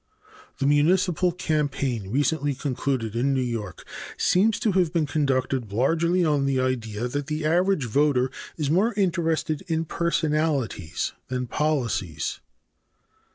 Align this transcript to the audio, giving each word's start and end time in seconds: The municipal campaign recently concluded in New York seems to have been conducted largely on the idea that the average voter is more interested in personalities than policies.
The 0.57 0.65
municipal 0.65 1.31
campaign 1.31 2.09
recently 2.11 2.55
concluded 2.55 3.15
in 3.15 3.35
New 3.35 3.41
York 3.43 3.85
seems 4.17 4.59
to 4.61 4.71
have 4.71 4.91
been 4.91 5.05
conducted 5.05 5.71
largely 5.71 6.25
on 6.25 6.47
the 6.47 6.59
idea 6.59 7.07
that 7.07 7.27
the 7.27 7.45
average 7.45 7.85
voter 7.85 8.31
is 8.57 8.71
more 8.71 8.95
interested 8.95 9.61
in 9.67 9.85
personalities 9.85 11.13
than 11.27 11.45
policies. 11.45 12.39